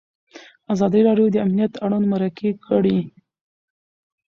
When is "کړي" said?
2.65-2.97